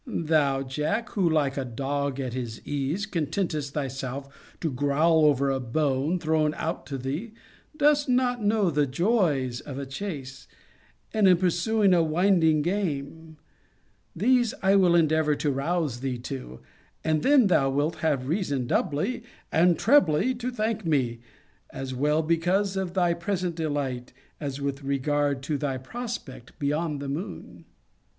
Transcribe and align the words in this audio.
Thou, 0.07 0.63
Jack, 0.63 1.09
who, 1.09 1.29
like 1.29 1.57
a 1.57 1.63
dog 1.63 2.19
at 2.19 2.33
his 2.33 2.59
ease, 2.65 3.05
contentest 3.05 3.73
thyself 3.75 4.55
to 4.59 4.71
growl 4.71 5.25
over 5.25 5.51
a 5.51 5.59
bone 5.59 6.17
thrown 6.17 6.55
out 6.55 6.87
to 6.87 6.97
thee, 6.97 7.35
dost 7.77 8.09
not 8.09 8.43
know 8.43 8.71
the 8.71 8.87
joys 8.87 9.59
of 9.61 9.77
a 9.77 9.85
chace, 9.85 10.47
and 11.13 11.27
in 11.27 11.37
pursuing 11.37 11.93
a 11.93 12.01
winding 12.01 12.63
game: 12.63 13.37
these 14.15 14.55
I 14.63 14.75
will 14.75 14.95
endeavour 14.95 15.35
to 15.35 15.51
rouse 15.51 15.99
thee 15.99 16.17
to, 16.17 16.61
and 17.03 17.21
then 17.21 17.45
thou 17.45 17.69
wilt 17.69 17.97
have 17.97 18.27
reason 18.27 18.65
doubly 18.65 19.21
and 19.51 19.77
trebly 19.77 20.33
to 20.33 20.49
thank 20.49 20.83
me, 20.83 21.19
as 21.69 21.93
well 21.93 22.23
because 22.23 22.75
of 22.75 22.95
thy 22.95 23.13
present 23.13 23.53
delight, 23.53 24.13
as 24.39 24.59
with 24.59 24.81
regard 24.83 25.43
to 25.43 25.59
thy 25.59 25.77
prospect 25.77 26.57
beyond 26.57 26.99
the 27.01 27.07
moon. 27.07 27.65